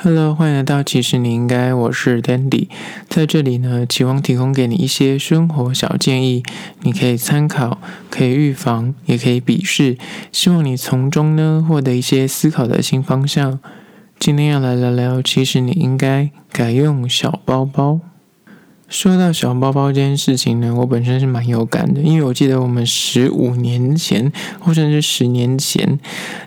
[0.00, 2.68] Hello，欢迎来到其实你应该，我是 Dandy，
[3.08, 6.44] 在这里呢，期望提供给你一些生活小建议，
[6.82, 9.98] 你可以参考，可以预防，也可以鄙视，
[10.30, 13.58] 希望你从中呢获得一些思考的新方向。
[14.20, 17.98] 今天要来聊聊，其实你应该改用小包包。
[18.88, 25.98] 说到小包包这件事情呢，我本身是蛮有感的，因为我记得我们十五年前或者是十年前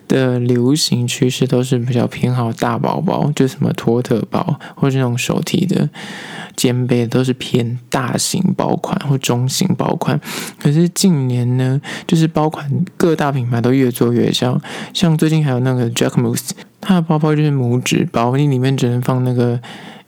[0.07, 5.87] 的流行趋势都是比较偏好大包包，就什么托特包或是那种手提的
[6.55, 10.19] 肩背都是偏大型包款或中型包款。
[10.57, 12.67] 可是近年呢，就是包款
[12.97, 14.59] 各大品牌都越做越小，
[14.93, 16.49] 像最近还有那个 Jacquemus，
[16.81, 19.61] 它的包包就是拇指包，你里面只能放那个。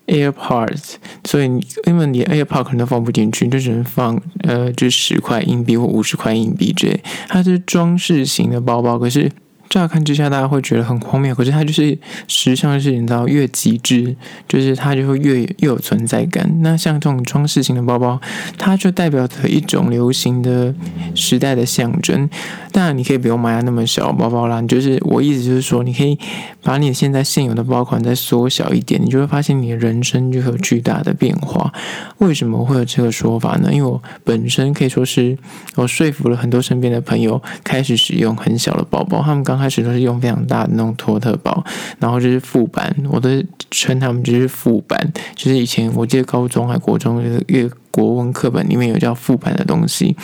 [0.08, 1.46] AirPods，所以
[1.86, 7.04] 因为你 AirPods 可能都放不进去，就只能放呃，就十块硬币或五十块硬币之类。
[7.28, 9.32] 它是装饰型的包包，可是。
[9.74, 14.16] 乍看之下，大家会觉得很荒谬，可是它就是时尚是你知道越极致，
[14.48, 16.48] 就是它就会越越有存在感。
[16.62, 18.22] 那像这种装饰型的包包，
[18.56, 20.76] 它就代表着一种流行的
[21.16, 22.30] 时代的象征。
[22.72, 24.62] 当然，你可以不用买那么小包包啦。
[24.62, 26.20] 就是我意思就是说，你可以
[26.62, 31.74] 把你现在现有的包款再缩小一点，你就会发现你的人生就会有巨大的变化。
[32.20, 33.70] 为什么会有这个说法呢？
[33.74, 35.36] 因为我本身可以说是
[35.76, 41.64] 我说服了很多身边的朋友开始使用很小的包包，他们刚开始都是用非常大的那种托特包，
[42.00, 43.30] 然后就是副版，我都
[43.72, 45.00] 称他们就是副版，
[45.36, 50.16] 就是以前我记得高中还国中就是一个国文课本里面有叫副版的东西。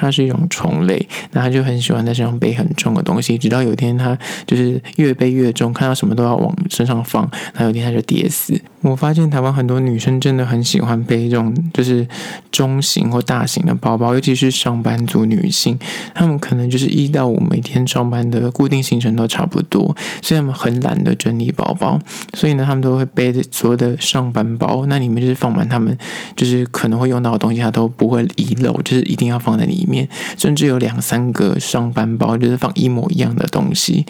[0.00, 8.60] 它是一种虫类，那它就很喜欢在身上背很重的东西，直到有一天它就是越背越重，看到什么都要往身上放，那有一天它就跌死。
[8.82, 12.06] 我发现台湾很多女生真的很喜欢背这种就是
[12.52, 15.76] 中型或大型的包包，尤其是上班族女性，
[16.14, 21.98] 她们可能就是一到五每天上班的固定行程都差不多，所以她们很懒得整理包包，
[22.34, 25.96] 所以呢，她们都会背着所有的上班包，那里面就是放满她们
[26.36, 29.87] 就是可能会用到的东西，她都不会遗漏，就是一定要放在里。
[29.88, 34.04] 面甚至有两三个上班包，就是放一模一样的东西。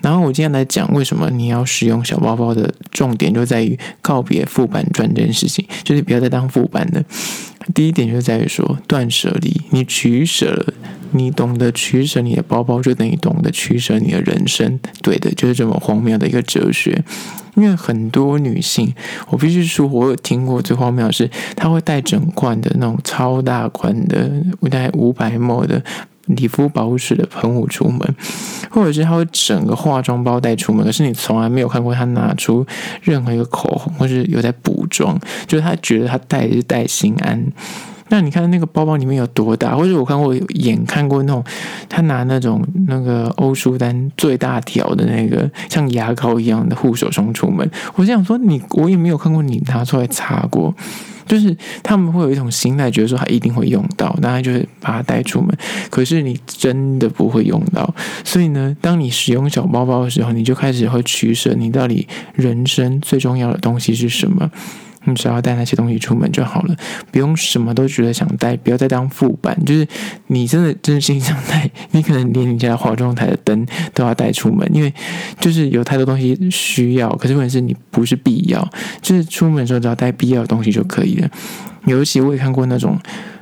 [0.00, 7.04] 然后我今天来讲为什么你要使用小包包的重点，就在于告别副版砖这件事情，就是不要再当副版的。
[7.74, 10.74] 第一点就在于说断舍离，你取舍，
[11.12, 14.80] 你懂得取舍你的包包，就等于懂得取舍你的人生。
[15.02, 17.04] 对的，就是这么荒谬的一个哲学。
[17.56, 18.94] 因为很多女性，
[19.28, 24.30] 我必须说，我有听过最荒谬的是，她会带整罐的那种超大罐的，
[24.70, 25.82] 大概五百 ml 的
[26.36, 28.00] 理肤保护水的喷雾出门，
[28.70, 32.66] 或者是他会整个化妆包带出门，可是你从来没有看过他拿出
[33.02, 37.52] 任何一个口红，或是有在补妆，就是他觉得他带的是带心安。
[38.10, 39.74] 那你看那个包包里面有多大？
[39.74, 41.42] 或者我看过眼看过那种，
[41.88, 47.68] 他拿那种那个欧舒丹最大条的那个像牙膏一样的护手霜出门。
[47.94, 50.74] 我想说你，我也没有看过你拿出来擦过。
[51.26, 55.56] 就是他们会有一种心态，觉得说他一定会用到，那他就是把它带出门。
[55.88, 57.94] 可是你真的不会用到，
[58.24, 64.50] 所以呢，当你使用小包包的时候，你就开始会取舍，你到底人生最重要的东西是什么？
[65.04, 66.76] 你只要带那些东西出门就好了，
[67.10, 69.56] 不用什么都觉得想带，不要再当副板。
[69.64, 69.86] 就是
[70.26, 74.92] 你真的真心想带，你可能连你家化妆台的灯都要带出门，因为
[75.38, 77.08] 就是有太多东西需要。
[77.16, 78.66] 可是问题是你不是必要，
[79.00, 81.28] 就是出门的时候只要带必要的东西就可以了。
[81.86, 82.98] 尤其我也看过那种。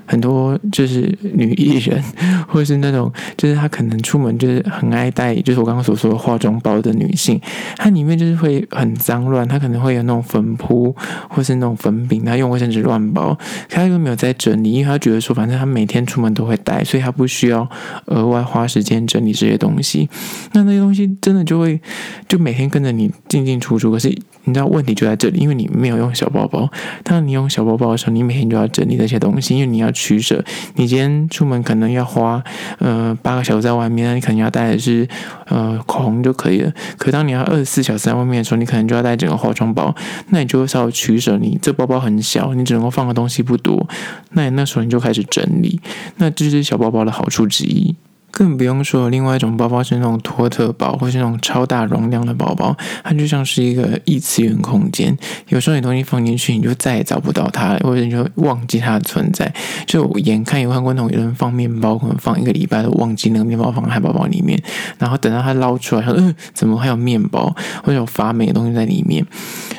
[0.09, 2.03] 很多就是女艺人，
[2.49, 7.39] 或是那种就是她可能出门就是很爱带，就是我刚刚所说的化妆包的女性，
[7.77, 10.97] 她里面就是会很脏乱，她可能会有那种粉扑，
[11.29, 17.69] 或是那种粉饼，她用卫生纸乱包，她又没有在整理，因为她觉得说反正她每天出门都会带，所以她不需要
[18.07, 20.09] 额外花时间整理这些东西。
[20.53, 21.79] 那那些东西真的就会
[22.27, 24.17] 就每天跟着你进进出出，可是
[24.49, 26.67] 你知道问题就在这里，因为你没有用小包包。
[27.05, 29.93] 当你用小包包的时候，你每天就要整理这些东西，因为你要。
[29.99, 30.45] 取舍，
[30.77, 32.41] 你今天出门可能要花
[32.79, 35.09] 呃八个小时在外面，你可能要带的是
[35.47, 36.73] 呃口红就可以了。
[36.97, 39.93] 可当你要二十四小时在外面的时候，你可能就要带整个化妆包，
[40.29, 41.37] 那你就会稍微取舍。
[41.37, 43.89] 你这包包很小，你只能够放的东西不多，
[44.33, 45.81] 那你那时候你就开始整理，
[46.19, 47.97] 那这是小包包的好处之一。
[48.39, 55.19] 更不用说，另外一种包包是那种托特包，或是那种超大容量的包包，它就像是一个异次元空间。
[55.49, 59.53] 有时候你东西放进去，你就再也找不到它，或者你就忘记它的存在。
[59.87, 64.57] 就眼看有看过那种有人放面包，可能放一个礼拜都忘记那个面包放在包包里面，
[64.99, 67.53] 然后等到他捞出来，说：“嗯，怎么还有面包，
[67.83, 69.27] 或者有发霉的东西在里面？”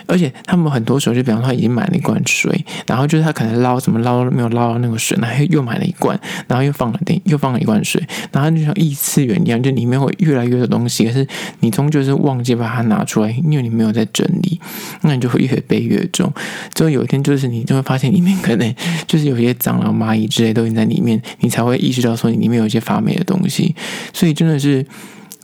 [0.06, 11.28] 而且他们很多时候就比方说他已经买了一罐水，然后就是他可能捞怎么捞没有捞到那个水，然后又买了一罐，然后又放了，又放了一罐水，然后就像异次元一样，就里面会越来越多东西，可是
[11.60, 14.60] 你终究是忘记把它拿出来，因为你没有在整理，
[15.02, 16.32] 那你就会越背越重。
[16.74, 18.76] 最后有一天就是你就会发现里面可能
[19.08, 23.76] 就是有些蟑螂、蚂蚁之类都已经在里面，你才会意识到说你里面有一些发霉的东西，
[24.14, 24.86] 所以真的是。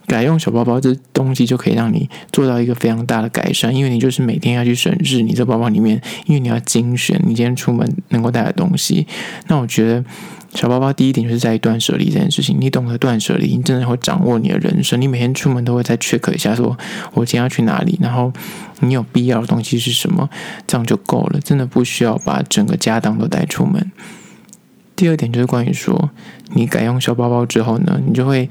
[0.06, 9.06] 改用小包包这东西就可以让你做到一个非常大的改善，因为你就是每天要去审视你这包包里面，因为你要精选你今天出门能够带的东西。
[9.48, 10.04] 那我觉得
[10.54, 15.00] 小包包第一点就是在于断舍离这件事情，你懂得断舍离，你真的会掌握你的人生。
[15.00, 16.76] 你每天出门都会再 check 一下，说
[17.12, 18.32] 我今天要去哪里，然后
[18.80, 20.30] 你有必要的东西是什么，
[20.66, 23.90] 这样就够了，真的不需要把整个家当都带出门。
[24.96, 26.10] 第二点就是关于说，
[26.54, 28.48] 你改用小包包之后呢，你就会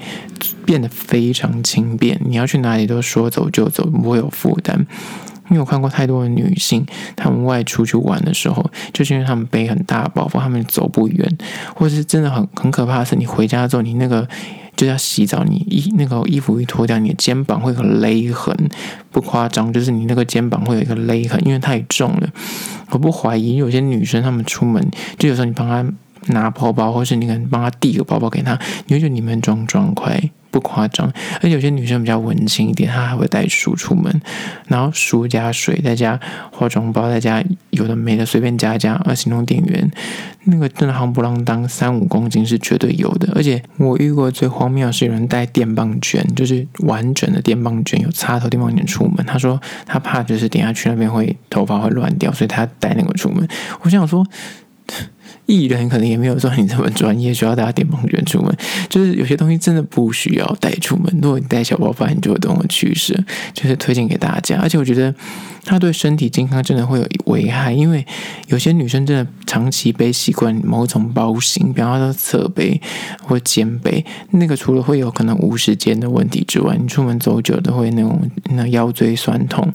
[0.63, 4.85] 变得非常轻便，你要去哪里都说走就走，不会有负担。
[5.49, 8.63] 因为我看过太多的女性，她们外出去玩的时候，
[8.93, 11.37] 就是因为她们背很大的包包，她们走不远，
[11.75, 14.27] 或是真的很很可怕的是，你回家之后，你那个
[14.75, 18.55] 就要洗澡，你衣那个衣服一脱掉，你的肩膀会很勒痕，
[19.11, 22.29] 不夸张，就是你那个肩膀会有一个勒痕，因为太重了。
[22.89, 24.83] 我不怀疑有些女生她们出门，
[25.19, 25.87] 就有时候你帮她。
[26.27, 28.57] 拿包包，或是你可能帮他递个包包给他，
[28.87, 30.19] 你会觉得里面装装快，
[30.49, 31.11] 不夸张。
[31.35, 34.21] 而且有些女生比较文静一点，她还会带书出门，
[34.67, 36.19] 然后书加水，再加
[36.51, 38.93] 化妆包，再加有的没的随便加加。
[39.05, 39.91] 而行动电源
[40.45, 43.31] 那个真的夯不啷当三五公斤是绝对有的。
[43.35, 49.25] 而且我遇过最荒谬是有人带电棒卷，就是完整的电棒卷，有插头电棒卷出门。
[49.25, 53.47] 他说他怕就是等下去那边会头发会乱掉，所以他带那个出门。
[53.81, 54.25] 我想说。
[55.45, 58.55] 艺人可能也没有说你这么专业，需要带电棒卷出门。
[58.89, 61.05] 就是有些东西真的不需要带出门。
[61.21, 63.15] 如果你带小包包，你就会懂得取舍。
[63.53, 65.13] 就是推荐给大家，而且我觉得
[65.63, 68.05] 它对身体健康真的会有危害，因为
[68.47, 72.81] 有些女生真的长期背习惯某种包型，比方说侧背
[73.21, 78.19] 或肩背，那个除了会有可能无时间的问题之外，你出门走久都会那种
[78.49, 79.71] 那腰椎酸痛，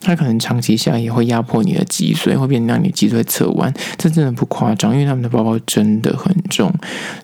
[0.00, 3.72] 它可能长期下也会压迫你的脊髓，会变让你脊椎侧弯。
[3.96, 5.13] 这真的不夸张，因为它。
[5.14, 6.72] 他们的包包真的很重，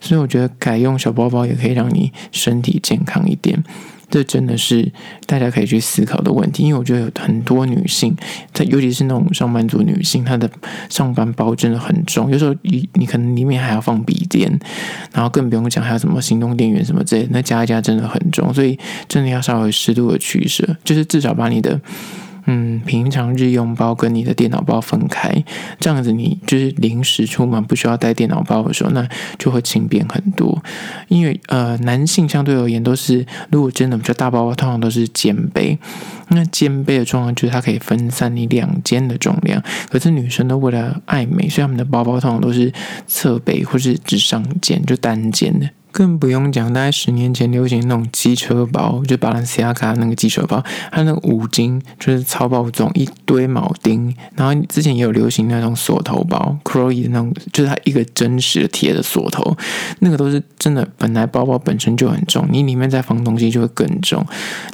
[0.00, 3.62] 所以我觉得改用小包包也可以让你身体健康一点。
[4.08, 4.90] 这真的是
[5.26, 8.16] 大家可以去思考的问题，因为我觉得有很多女性，
[8.52, 10.50] 她尤其是那种上班族女性，她的
[10.88, 14.50] 上班包真的很重，有时候你你可能里面还要放笔电，
[15.12, 18.78] 然后更不用讲还有什么行动电源什么之类的，那加一加真的很重，所以
[19.08, 21.80] 真的要稍微适度的取舍，就是至少把你的。
[22.46, 25.44] 嗯，平常日用包跟你的电脑包分开，
[25.78, 29.08] 这样子你就是临时出门不需要带电脑包的时候，那
[29.38, 30.62] 就会轻便很多。
[31.08, 35.78] 因为呃，男性相对而言都是，如果真的比较大包包，通常都是肩背。
[36.28, 39.60] 那肩背的状况就是它可以分散你两肩的重量。
[39.90, 42.72] 可是女生都为了爱美，所以他们的包包通常都是
[43.06, 45.68] 侧背或是只上肩，就单肩的。
[45.92, 54.14] 更不用讲，大概十年前流行那种机车包，就巴兰西亚卡那个机车包，它那个五金就是超爆重，一堆铆钉。
[54.36, 59.56] 然后之前也有流行那种锁头包，Chloe 的那种，就是它一个真实的铁的锁头，
[59.98, 60.86] 那个都是真的。
[60.96, 64.24] 本来包包本身就很重，你里面再放东西就会更重，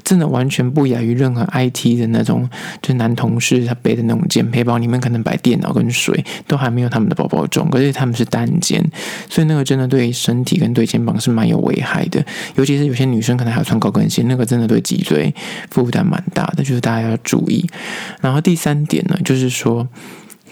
[0.04, 2.48] 真的完全不亚于任何 IT 的那种，
[2.82, 7.70] 就是男同事他背的那种肩背包，里面可能摆电脑跟水，都还没有他们的包包重。
[7.70, 8.84] 可是他们是单肩，
[9.30, 11.05] 所以那个真的对身体跟对肩。
[11.20, 12.24] 是蛮有危害的，
[12.56, 15.34] 尤其是有些女生可能还要穿高跟鞋，那个真的对脊椎
[15.70, 17.68] 负担蛮大的，就是大家要注意。
[18.20, 19.86] 然后第三点呢，就是说。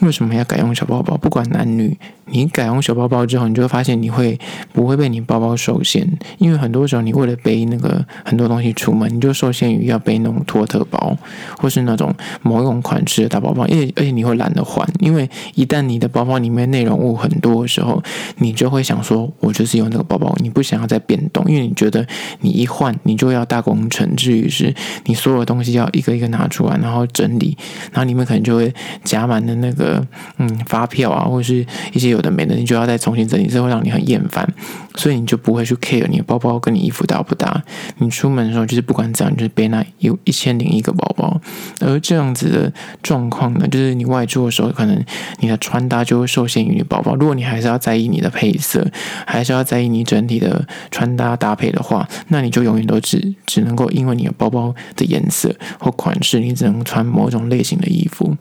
[0.01, 1.15] 为什么要改用小包包？
[1.17, 4.37] 不管男女，你改用小包包之后，你就会发现你会
[4.73, 6.05] 不会被你包包受限？
[6.37, 11.17] 因为很多时候你为了背那个很多东西出门，你就受限于要背那种托特包，
[11.57, 13.63] 或是那种某一种款式的大包包。
[13.63, 18.03] 而且而且你会懒得换，因为一旦你的包包里面内容物很多的时候，
[18.39, 22.05] 你就会想说，我就是用那个包包，你不想要再变动，因为你觉得
[22.41, 24.75] 你一换你就要大工程，至于是
[25.05, 27.57] 你所有东西要一个一个拿出来，然后整理，
[27.93, 28.73] 然后里面可能就会
[29.05, 29.84] 夹满的那个。
[29.85, 31.63] 呃，嗯，发票啊，或者是
[31.93, 34.47] 一些有的没的，你就要再重新整理，这会让你很厌烦，
[34.95, 37.63] 所以你就不会去 care 你的包包跟你衣服搭不搭。
[37.99, 41.39] 你出门的时候就是不管怎样，就是背那有一千零一个包包。
[41.81, 42.73] 而这样子的
[43.03, 45.03] 状况呢，就是你外出的时候，可能
[45.39, 47.15] 你的穿搭就会受限于你包包。
[47.15, 48.85] 如果你还是要在意你的配色，
[49.27, 58.35] 还是要在意你整体的穿搭搭配的话，那你就永远都只只能够因为你的包包的颜色或款式，你只能穿某种类型的衣服。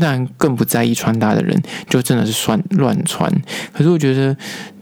[0.00, 3.30] 但更不在意穿搭的人，就真的是乱乱穿。
[3.72, 4.36] 可是我觉得，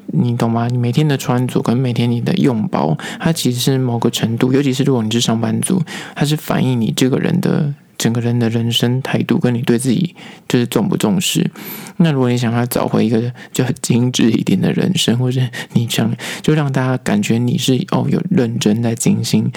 [0.06, 0.68] 你懂吗？
[0.68, 5.82] 你每天的穿着跟每天你的用包，它其实是某个程度，尤其是如果你是上班族，
[6.14, 10.14] 它是反映你这个人的整个人的人生态度，跟你对自己
[10.48, 11.50] 就是重不重视。
[11.98, 15.40] 那如果你想要找回一个就很精致一点的人生，或者
[15.74, 19.50] 你想就让大家感觉你是哦有认真在精心。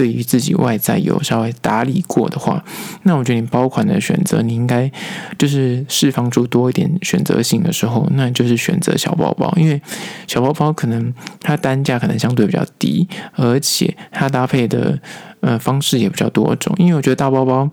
[0.00, 2.64] 对于自己外在有稍微打理过的话，
[3.02, 4.90] 那我觉得你包款的选择，你应该
[5.36, 9.78] 就是释放出多一点选择性的时候，那就是选择小包包，因为
[10.26, 14.98] 小包包可能它单价可能相对比较低，而且它搭配的
[15.40, 16.74] 呃方式也比较多种。
[16.78, 17.68] 因为我觉得大包包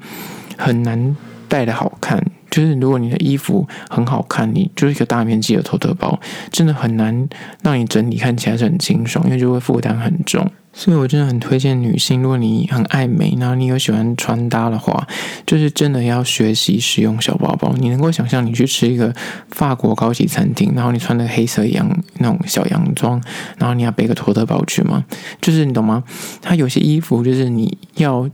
[0.58, 1.16] 很难
[1.48, 6.20] 带的好看，就是如果你的衣服很好看，你就是一个大面积的托特包，
[6.52, 7.28] 真的很难
[7.62, 10.50] 让你整体看起来是很清爽，因为就会负担很重。
[10.74, 15.08] 所以，我真的很推荐女性，如果你很爱美，然后你有喜欢穿搭的话，
[15.44, 19.14] 就是真的要学习使用小包你能够想象，你去吃一个
[19.50, 21.88] 法国高级餐厅，然后你穿的黑色洋
[22.20, 23.22] 那种小洋装，
[23.58, 25.06] 然后你要背个托特包去吗？
[25.42, 26.04] 就是你懂吗？
[26.42, 28.30] 它有些衣服就是你要。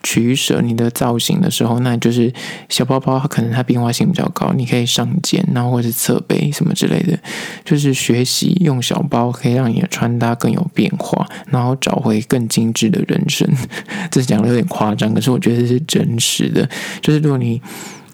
[0.00, 2.32] 取舍你的造型的时候，那就是
[2.68, 7.18] 小包包，它可能它变化性比较高，你可以上肩，然后或者是侧背什么之类的。
[7.64, 13.48] 就是学习用小包可以让你的穿搭更有变化，然后找回更精致的人生。
[14.08, 16.66] 这讲的有点夸张，可是我觉得这是真实的。
[17.02, 17.60] 就是如果你。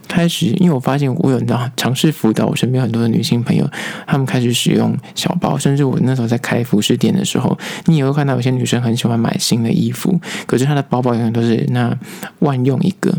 [0.07, 1.41] 开始，因为我发现我有
[1.77, 3.69] 尝试辅导我身边很多的女性朋友，
[4.07, 7.57] 她们开始使用小包，甚至我那时候在开服饰店的时候，
[7.87, 11.97] 你也会看到有些女生很喜欢买新的衣服，可是她的包包永远都是那
[12.41, 13.15] 万用一个。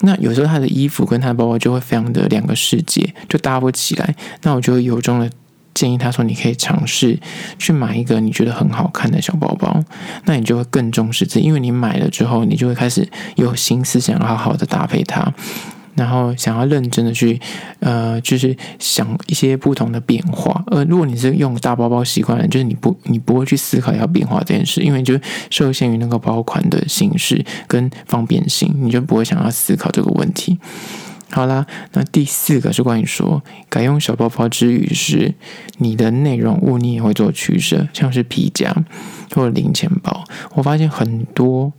[0.00, 4.14] 那有时候她的衣服跟她的包包就会非常的两个世界，就搭不起来。
[4.42, 5.30] 那我就由衷的
[5.72, 7.18] 建议她说，你可以尝试
[7.58, 9.82] 去买一个你觉得很好看的小包包，
[10.26, 15.32] 那你就会更重视自己，因为你买了之后，你就会开始有心思想好好的搭配它。
[15.96, 17.40] 然后想要认真的去，
[17.80, 20.62] 呃，就是想一些不同的变化。
[20.66, 25.18] 呃，如果你是用大包包习惯了，就是你不你不会去思考要变化这件事，因为就
[25.50, 30.58] 受限于那个包款的形式跟方便性，你就不会想要思考这个问题。
[31.30, 35.34] 好啦，那第四个是关于说改用小包包之余，是
[35.78, 38.74] 你的内容物你也会做取舍，像是皮夹
[39.34, 40.24] 或者零钱包。
[40.54, 41.72] 我发现很多。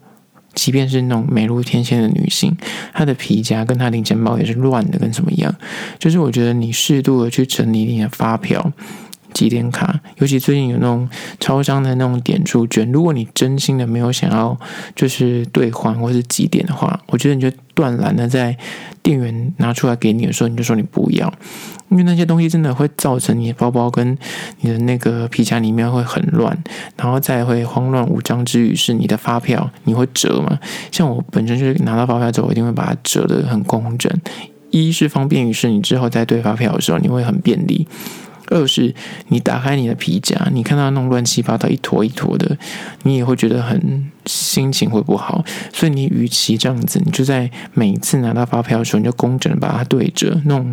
[0.57, 2.57] 即便是那种美如天仙的女性，
[2.91, 5.55] 她的皮夹跟她零钱包也是乱的，跟什么一样。
[5.99, 8.73] 就是我觉得你适度的去整理你的发票、
[9.33, 11.07] 几点卡，尤其最近有那种
[11.39, 14.59] 超商的那种点数券，如果你真心的没有想要
[14.95, 18.57] 就是兑换或是几点的话，我觉得你就断然的在
[19.03, 21.31] 店员拿出来给你的时候，你就说你不要。
[21.89, 24.17] 因为那些东西真的会造成你的包包跟
[24.59, 26.55] 你的那个皮夹里面会很乱，
[26.97, 30.59] 然后再会慌乱无章之余，是你的发票你会折嘛？
[30.91, 34.11] 像我本身就是拿到发票之后，我一定会把它折得很工整。
[34.69, 37.87] 一是方便于是你之后在对发票的时候你会很便利；
[38.47, 38.93] 二是
[39.29, 42.57] 你打开你的皮夹，你看到那种乱七八糟一坨一坨的，
[43.03, 45.41] 你也会觉得很心情会不好。
[45.73, 50.69] 所以你与其这样子，你就在每次拿到发票的时候，你就工整的把它对折，那种。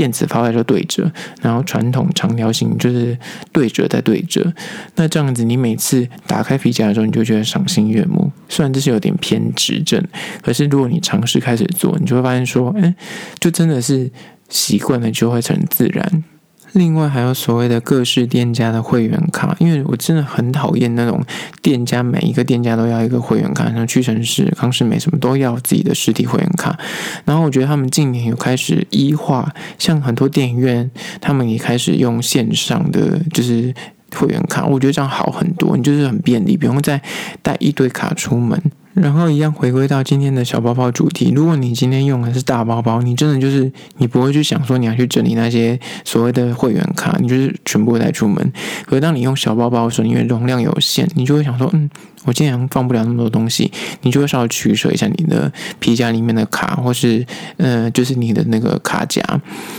[0.00, 3.18] 电子发票就对折，然后传统长条形就是
[3.52, 4.50] 对折再对折。
[4.94, 8.32] 那这样子，你每次打开皮夹的时候，你就觉得赏心悦目。
[8.48, 10.02] 虽然这是有点偏执症，
[10.40, 12.94] 可是如果你尝试开始做，你就会发现说，哎，
[13.38, 14.10] 就真的是
[14.48, 16.24] 习惯了，就会成自然。
[16.72, 21.20] 另外还有所谓的各式店家的会员卡，因为我真的很讨厌那种
[21.62, 26.78] 店家每一个店家都要一个会员卡，像屈臣氏、康士美什么都要自己的实体会员卡。
[27.24, 33.74] 然后我觉得他们近年有开始一化，像很多电影院他们也开始用线上的就是
[34.14, 37.02] 会员卡，我觉得这样好很多，你就是很便利，不用再
[37.42, 38.60] 带一堆卡出门。
[38.94, 41.32] 然后一样回归到今天的小包包主题。
[41.34, 48.52] 如果你今天用的是大包包，你真的就是你不会去想说你要去整理那些所谓的会员卡，你就是全部带出门。
[48.86, 51.88] 可是当你用小包包的时候，因为容量有限，你就会想说，嗯，
[52.24, 53.72] 我经常放不了那么多东西，
[54.02, 59.22] 你就会稍微取舍一下你的皮夹里面的卡，或是呃，就是你的那个卡夹，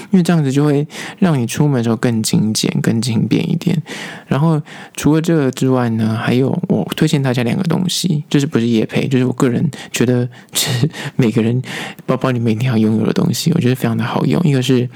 [0.09, 0.87] 因为这样子就会
[1.19, 3.81] 让你出门的时候更精简、更轻便一点。
[4.27, 4.59] 然后
[4.95, 9.07] 除了这个之外呢，还有我推荐大家两个东西，就是不是夜配。
[9.07, 11.61] 就是我个人觉得，是每个人
[12.05, 14.41] 包包里面一定要拥有的东西，我觉得非常的好用。
[14.43, 14.89] 一个是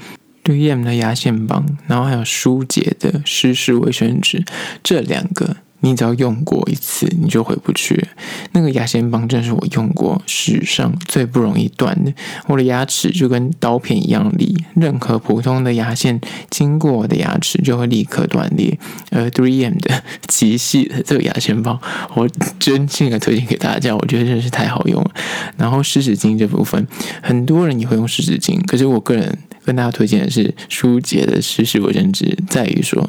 [0.44, 4.44] 3M 的牙线棒，然后还有舒洁的湿式卫生纸，
[4.82, 5.56] 这两个。
[5.80, 8.08] 你只要用过一次，你就回不去。
[8.52, 12.12] 那个牙线棒真是我用过史上最不容易断的。
[12.46, 18.78] 我的牙齿就跟刀片一样利，任何普通的牙线经过我的牙齿就会立刻断裂。
[19.10, 21.78] 而 3M 的极细的这个牙线棒，
[22.14, 22.28] 我
[22.58, 25.10] 真心的推荐给大家，我觉得真是太好用了。
[25.56, 26.86] 然后湿纸巾这部分，
[27.22, 33.08] 很多人也会用湿纸巾，可是我个人跟大家推荐的是舒洁的湿式卫生纸，在于说。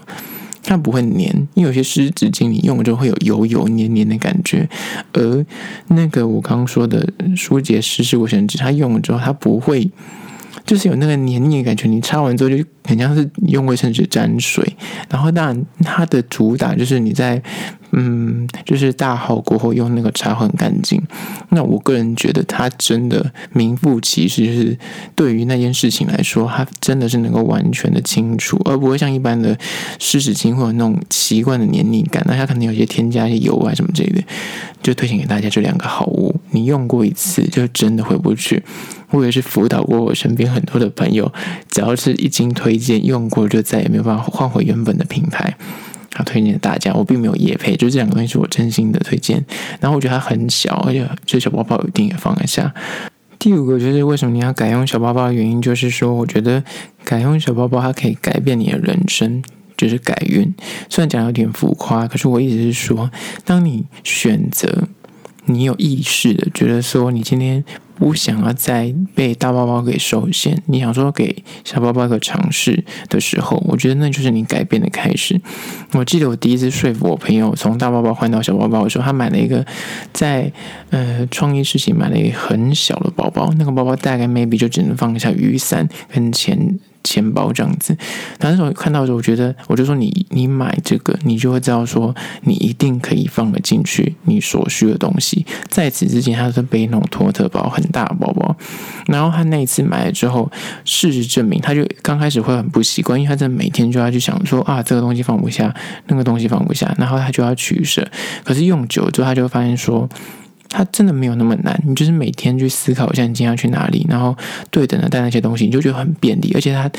[0.67, 4.69] 它不会黏，因为有些湿纸巾你用了之后会有油油黏黏的感觉，
[5.13, 5.45] 而
[5.87, 9.89] 那个我刚刚说的舒洁湿式卫生纸，它用了之后它不会。
[10.65, 14.75] 就是有那个黏腻的感觉，你擦完之后就很像是用卫生纸沾水。
[15.09, 17.39] 然后当然它的主打就是你在
[17.91, 21.01] 嗯，就是大号过后用那个擦很干净。
[21.49, 24.77] 那我个人觉得它真的名副其实，就是
[25.15, 29.57] 对于那件事情来说，它真的是能够完全的清除，而不会像一般的
[29.99, 32.21] 湿纸巾会有那种奇怪的黏腻感。
[32.27, 34.21] 那它可能有些添加一些油啊什么之类的，
[34.83, 36.35] 就推荐给大家这两个好物。
[36.51, 38.61] 你用过一次就真的回不去。
[39.11, 41.31] 我也是辅导过我身边很多的朋友，
[41.69, 45.55] 只要是一经推荐用过，就再也没有办法换回原本的品牌。
[46.15, 49.45] 好，推荐大家，我并没有夜配，就这两个东西是我真心的推荐。
[49.79, 52.73] 然后我觉得它很小，而且这小包包一定也放得下。
[53.37, 56.63] 第五个就是为什么你要改用小包包的原因，就是说我觉得
[57.03, 59.43] 改用小包包它可以改变你的人生，
[59.75, 60.51] 就是改运。
[60.89, 63.11] 虽然讲有点浮夸，可是我意思是说，
[63.45, 64.87] 当你选择，
[65.45, 67.63] 你有意识的觉得说，你今天。
[67.97, 75.39] 不想要再被大包包给受限，你想说给小包包一个尝试的时候，我觉得那就是你改变的开始。
[75.93, 79.65] 我记得我第一次说服我朋友从大包包换到小包包的时候，他买了一个
[80.13, 80.51] 在
[80.91, 86.79] 呃创意市集买了一个很小的包包，那个包包大概 maybe 就只能放下雨伞跟钱。
[87.07, 87.97] 钱包这样子，
[88.39, 95.45] 那时候看到的时候，我觉得我就说你你买这个，你就会知道说你一定可以放得进去你所需的东西。
[95.69, 98.55] 在此之前，他是背那种托特包，很大的包包。
[99.07, 100.51] 然后他那一次买了之后，
[100.83, 105.73] 事实证明，他就刚开始会很不习惯，因为他真的每天就要去想说啊，这个东西放不下，
[106.07, 108.05] 那个东西放不下，然后他就要取舍。
[108.43, 110.09] 可是用久之后，他就会发现说。
[110.69, 114.35] 它真的没有那么难，你就是每天去思考一下你今天要去哪里，然后
[114.69, 116.89] 对等的带那些东西，你就觉得很便利，而且它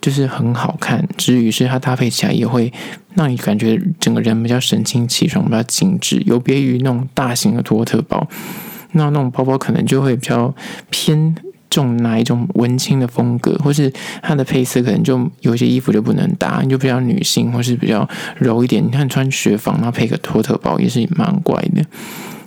[0.00, 1.06] 就是很好看。
[1.16, 2.72] 至于是它搭配起来也会
[3.14, 8.26] 让你感觉整个人比较神清气爽，比较精致，有别于那种大型的托特包。
[8.92, 10.54] 那那种包包可能就会比较
[10.90, 11.34] 偏
[11.70, 13.90] 重哪一种文青的风格，或是
[14.20, 18.84] 它的配色可能就有些衣服就不能搭，你就比较女性或是比较柔一点。
[18.84, 21.82] 你看穿雪纺，然后配个托特包也是蛮怪的。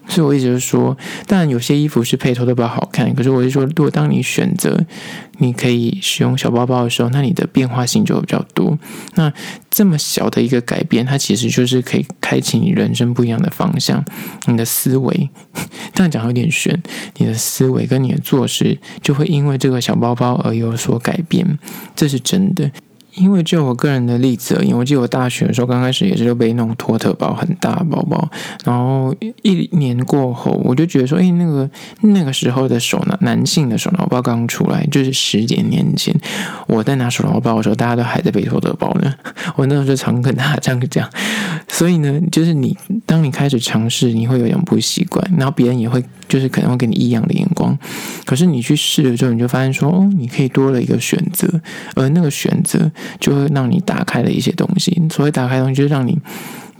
[0.07, 0.95] 所以我一直说，
[1.27, 4.79] 当然有些衣服是配托特包好看，可是我就说，如果当你选择
[5.39, 8.77] 你可以使用小包包的时候，那你的变化性就会比较多。
[9.15, 9.31] 那
[9.69, 14.03] 这么小的一个改变，它其实就是可以开启你人生不一样的方向。
[14.47, 15.29] 你的思维，
[15.93, 16.81] 这样讲有点悬，
[17.17, 21.57] 你的思维跟你的做事就会因为这个小包包而有所改变，
[21.95, 22.71] 这是真的。
[23.15, 28.29] 因为就我个人的例子而言，我记得我大学的时候刚开始也是就背那种托特包，很大包包，
[28.63, 31.69] 然后一年过后，我就觉得说，哎，那个
[32.01, 36.13] 那个时候的手拿男性的手拿包刚出来，就是十几年前，
[36.67, 39.13] 我在拿手拿包的时候，大家都还在背托特包呢。
[39.55, 41.09] 我那时候就常跟他这样讲，
[41.69, 47.77] 所以呢，就是你当你开始尝试，你会有点不习惯，然后别人也会就是可能会给你异样的眼光，
[48.25, 51.47] 可是你去试了之后，你就发现说，哦，你可以多了一个选择，
[51.95, 52.91] 而那个选择。
[53.19, 55.01] 就会让你打开了一些东西。
[55.11, 56.17] 所谓打开东西，就是让你，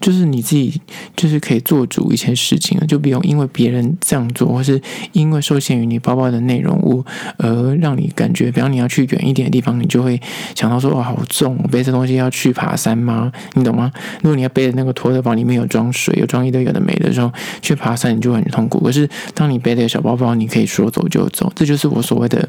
[0.01, 0.81] 就是你自己，
[1.15, 4.79] 就是可以做主一些事情了，就不用因为别人这样做，或是
[5.13, 7.03] 因为受限于你包包的内容物，
[7.38, 10.21] 而让你感觉，比方你要去远一点的地方，你就会
[10.53, 13.31] 想到说，哇，好重，我背这东西要去爬山吗？
[13.53, 13.91] 你懂吗？
[14.21, 17.31] 如果你要背的那个托特包里面有装水，有装一堆有的没的时候，
[17.62, 18.79] 去爬山你就很痛苦。
[18.84, 22.47] 可是当你背的小包包，你可以说走就走，这就是我所谓的。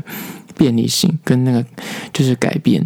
[0.59, 1.63] 便利性跟那个
[2.15, 2.83] 就是改变，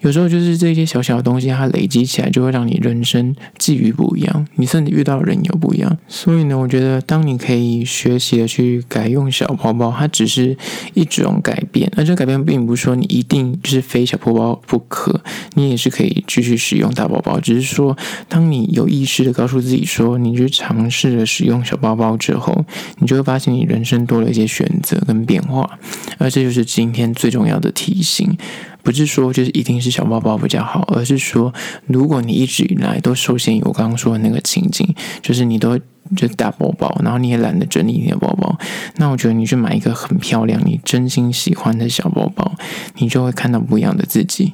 [0.00, 5.96] 有时候就是这些小小的东西，它累积起来就会让你人生际遇不不一样，你甚至遇到的人有不一样。
[6.06, 10.56] 所以呢，我觉得当你可以学习的去改用小包包，它只是
[10.92, 15.22] 一种改变，而这改变并不是说你一定是非小包包不可，
[15.54, 17.40] 你也是可以继续使用大包包。
[17.40, 17.96] 只是说，
[18.28, 22.64] 当你有意识的告诉自己说，你去尝试着使用小包包之后，
[22.98, 25.78] 你就会发现你人生多了一些选择跟变化，
[26.18, 27.14] 而这就是今天。
[27.14, 28.36] 最重要的提醒，
[28.84, 31.52] 不是说就是一定是小包包比较好，而是说，
[31.86, 35.76] 如果你一直以来都受限于我刚刚说的那个情景，就是你都
[36.14, 38.56] 就大包包，然后你也懒得整理你的包包，
[38.96, 42.52] 那我觉得你去买一个很漂亮、你真心喜欢的小包包，
[42.98, 44.52] 你就会看到不一样的自己。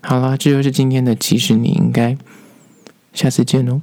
[0.00, 2.16] 好啦，这就是今天的，其实你应该
[3.12, 3.82] 下次见哦。